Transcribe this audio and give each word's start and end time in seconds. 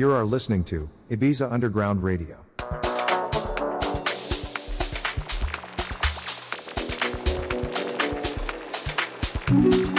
You 0.00 0.10
are 0.12 0.24
listening 0.24 0.64
to 0.64 0.88
Ibiza 1.10 1.52
Underground 1.52 2.02
Radio. 2.02 2.38
Easy 9.52 9.89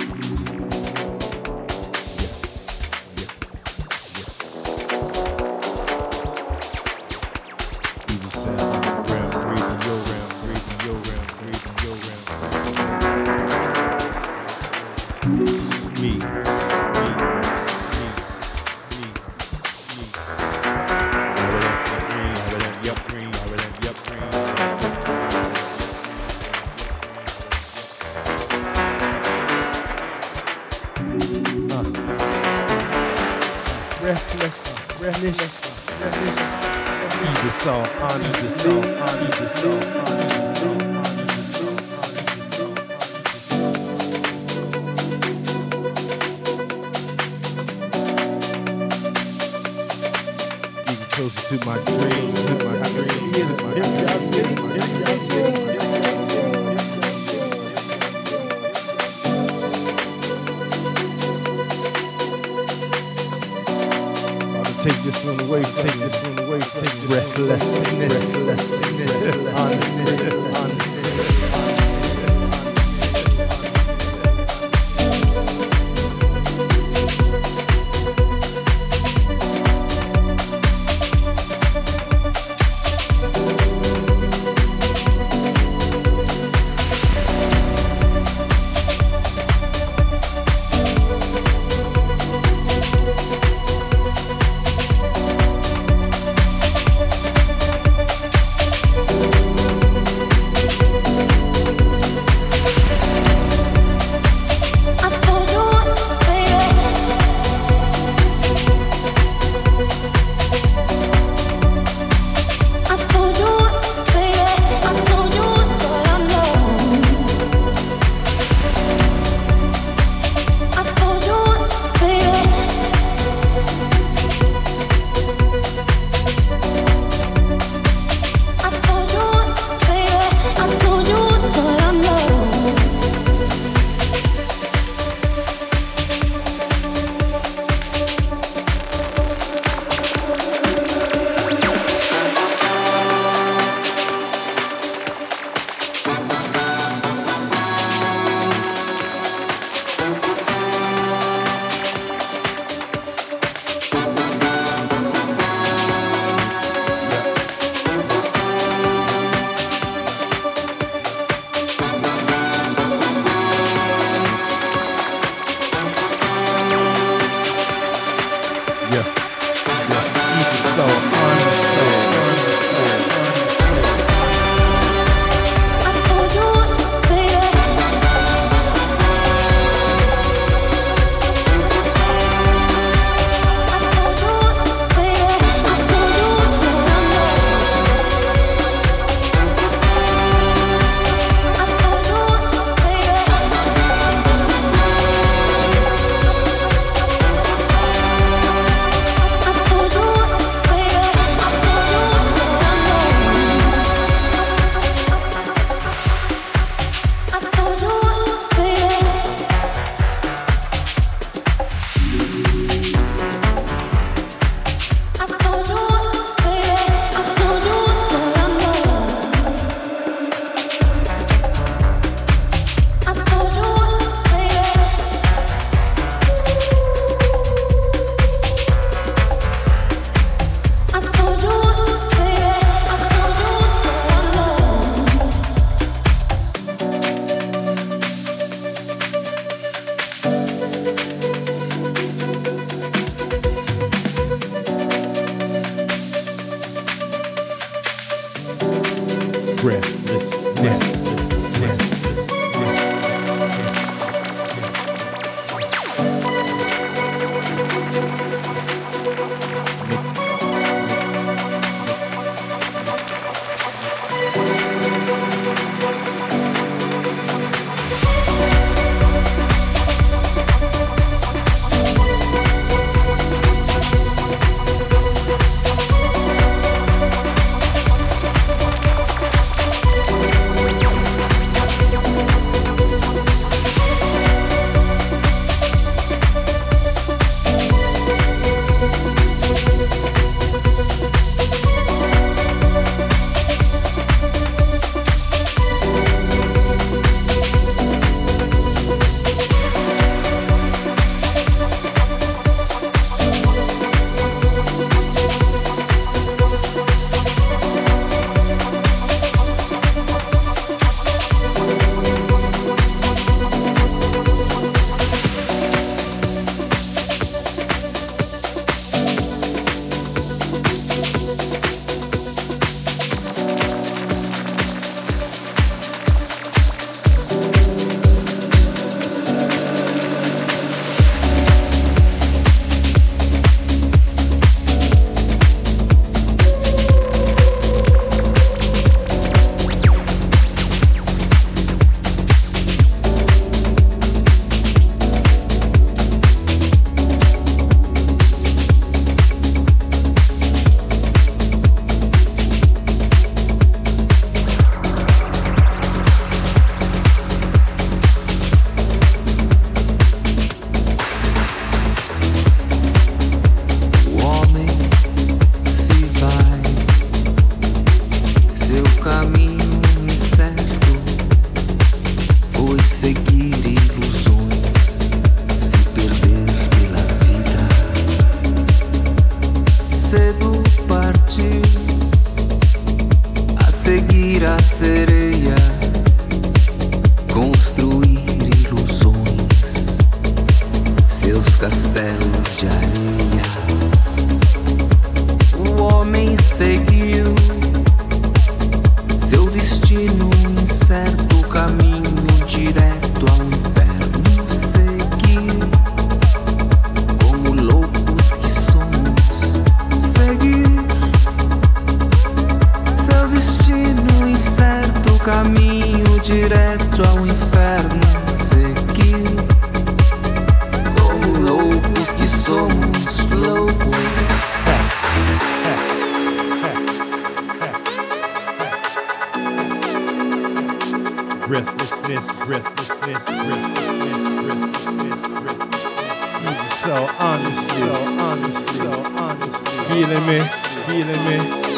so 436.95 437.07
honestly, 437.19 437.79
so 437.79 437.93
honestly, 438.19 438.79
so 438.79 438.91
honestly. 439.15 439.83
Feeling 439.85 440.25
me, 440.27 440.39
feeling 440.87 441.23
me, 441.25 441.37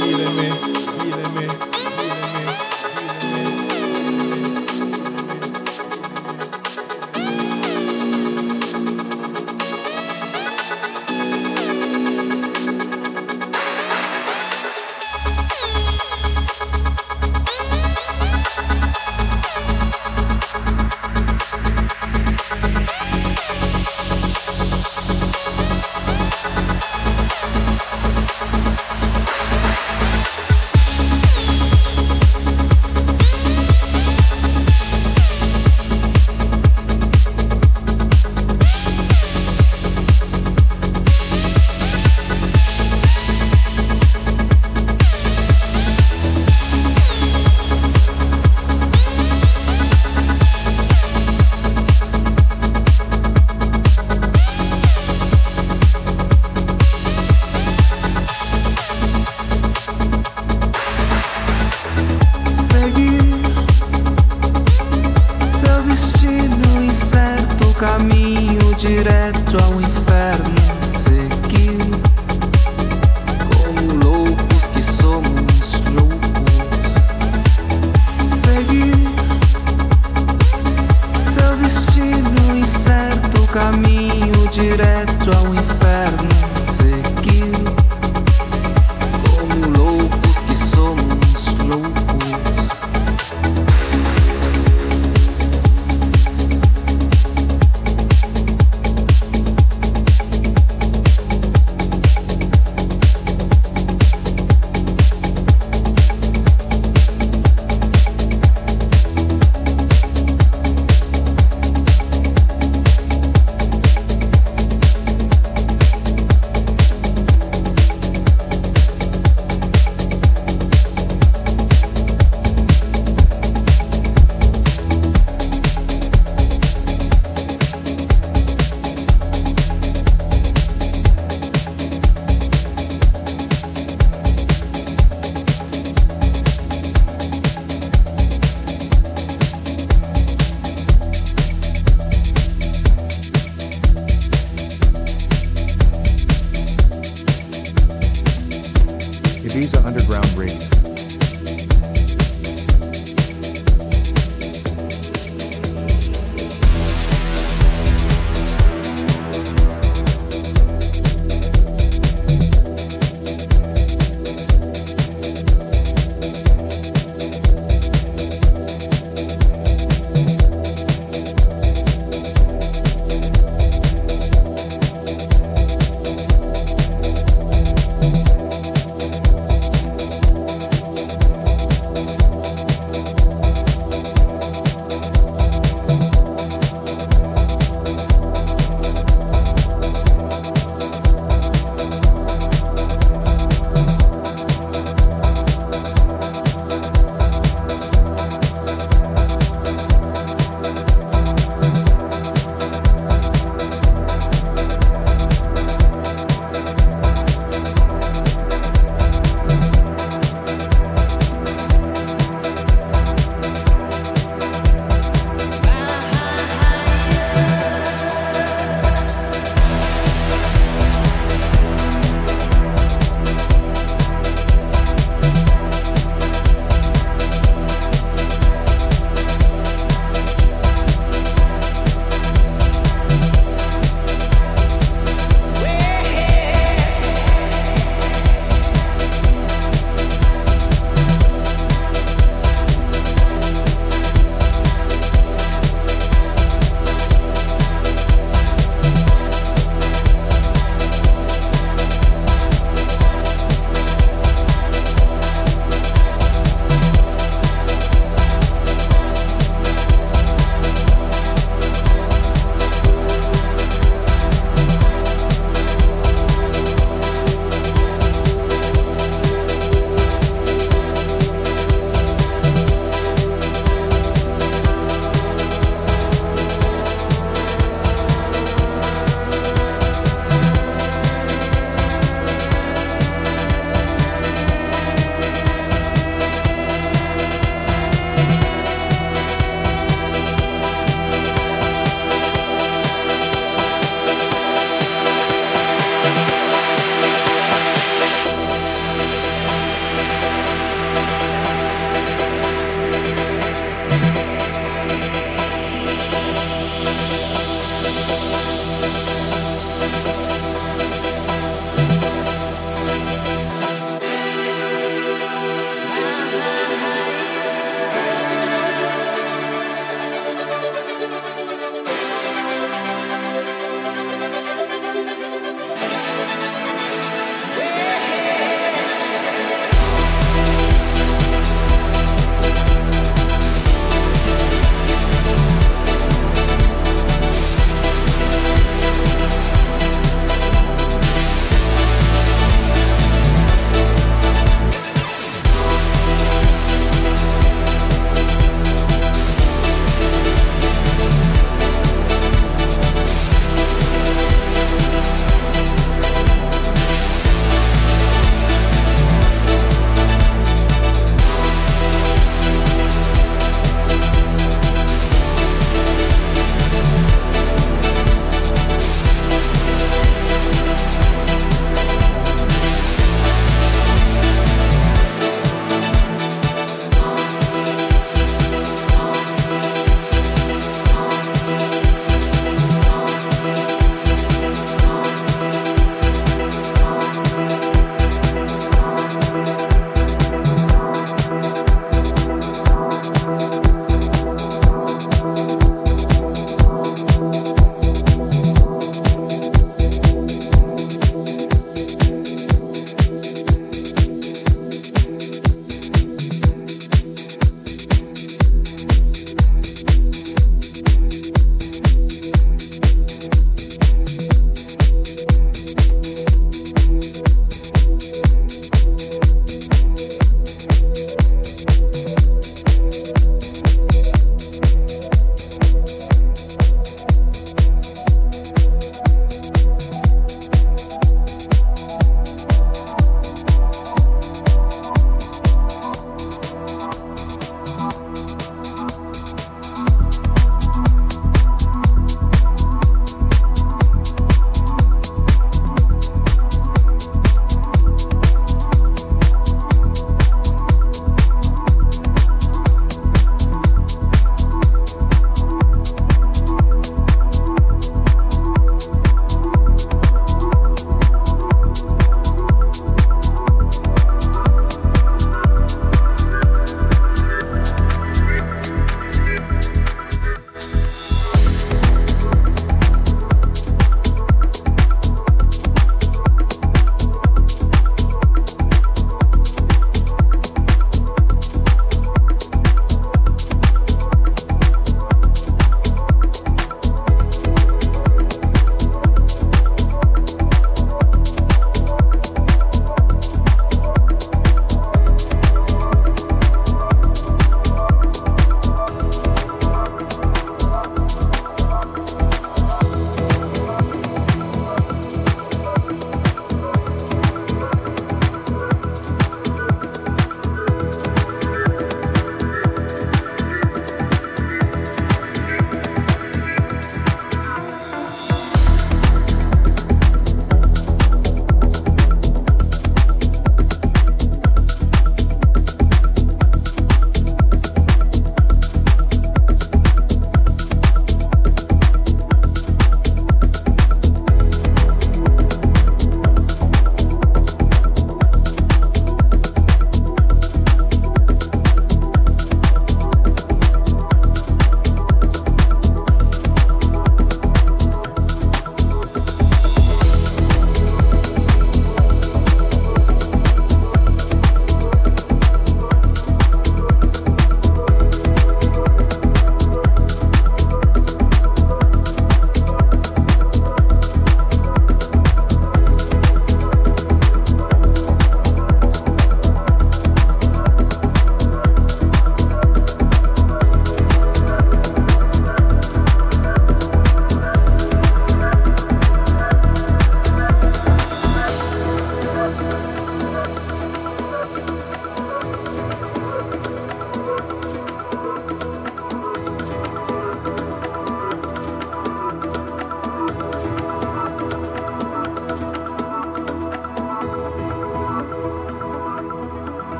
feeling 0.00 0.36
me. 0.36 0.83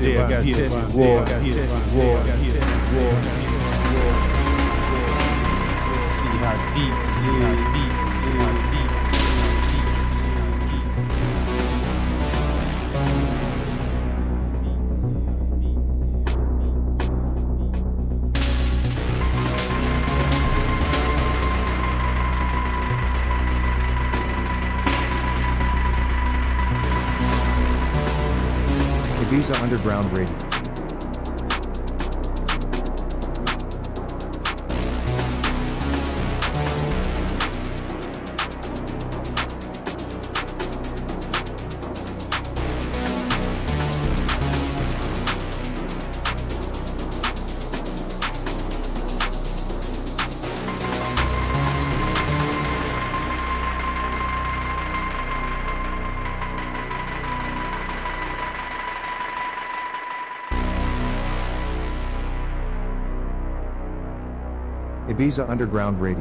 Yeah, 0.00 0.26
I 0.26 0.30
got 0.30 0.44
Ibiza 65.20 65.46
Underground 65.50 66.00
Radio. 66.00 66.19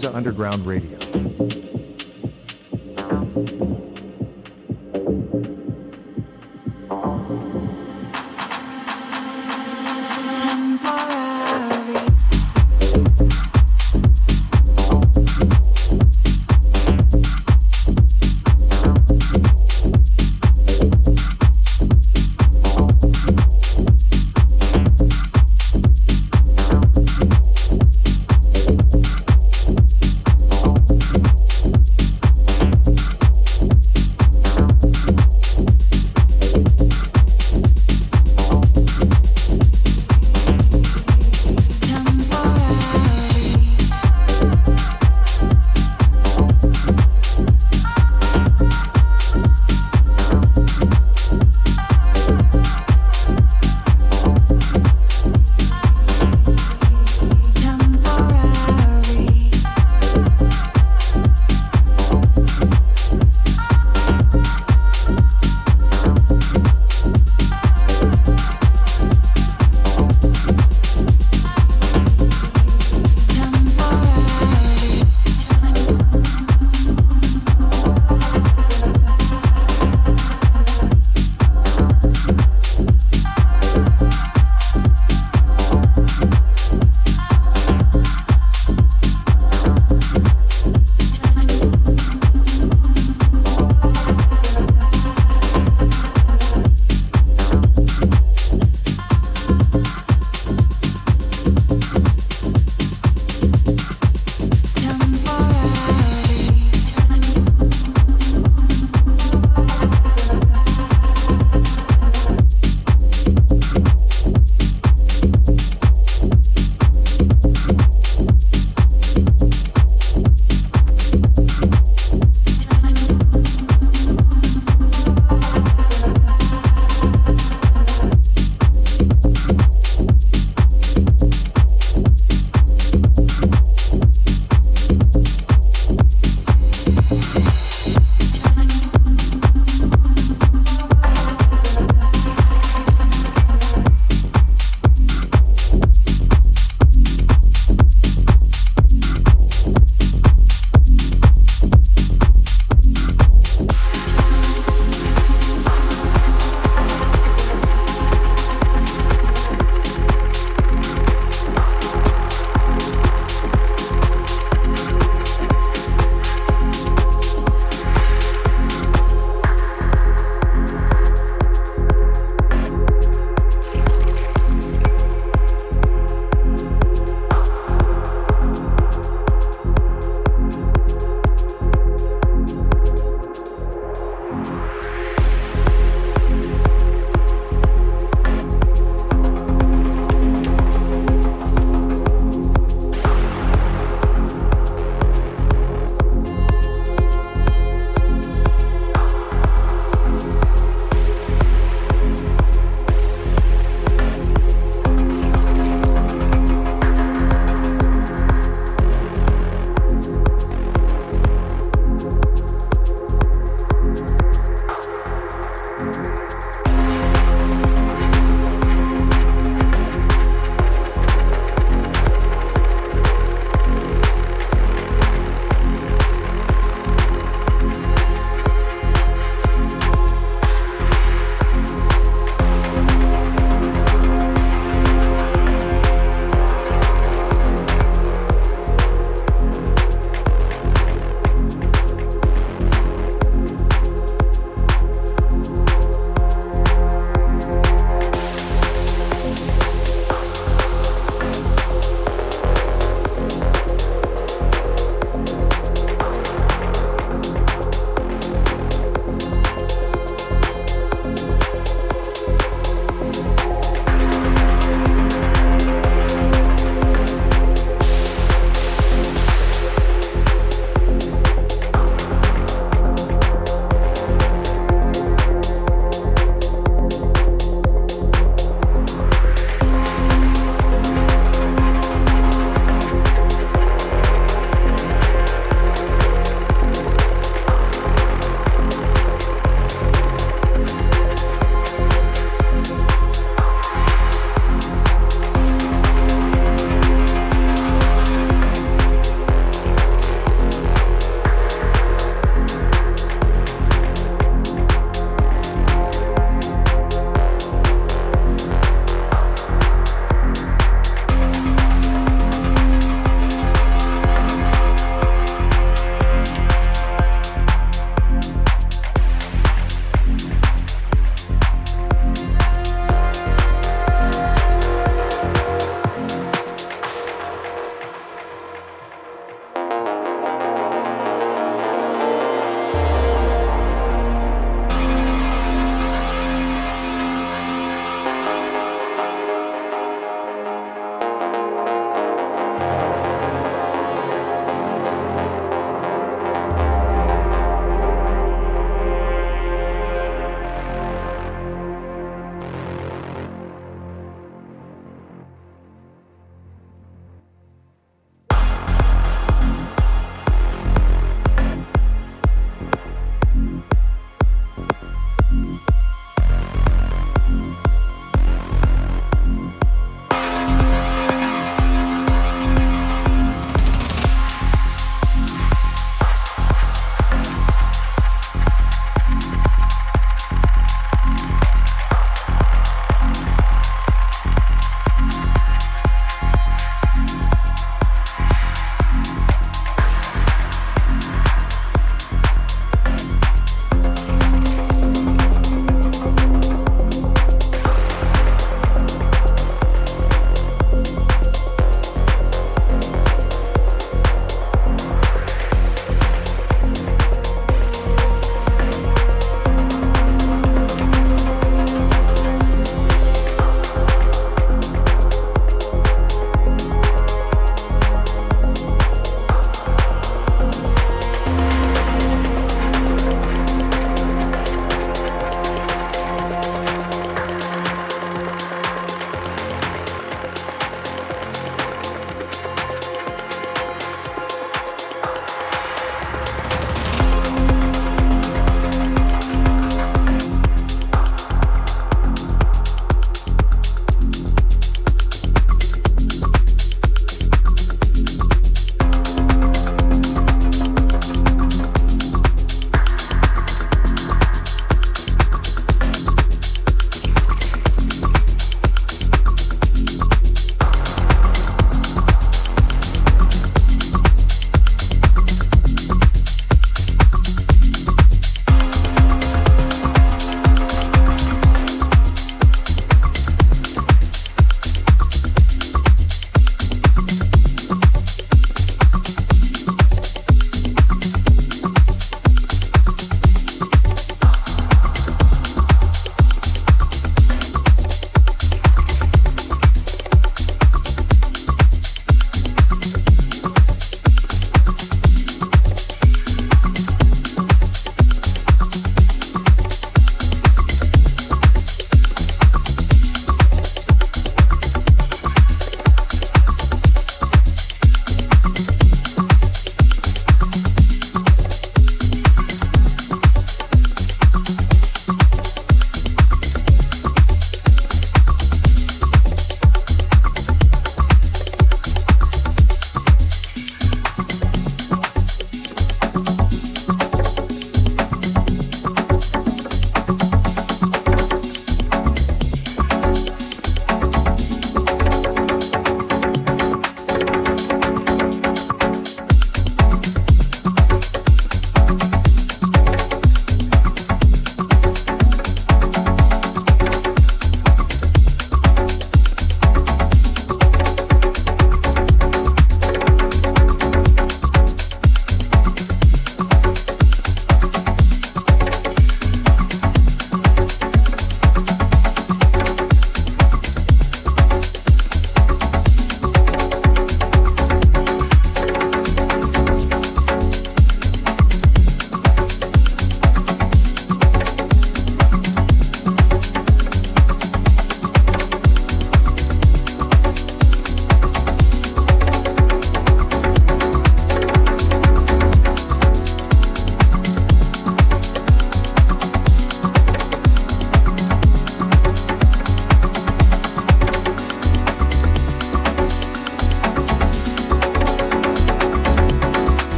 Ibiza 0.00 0.14
Underground 0.16 0.64
Radio. 0.64 0.99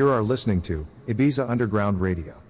You 0.00 0.08
are 0.08 0.22
listening 0.22 0.62
to 0.62 0.86
Ibiza 1.08 1.46
Underground 1.50 2.00
Radio. 2.00 2.40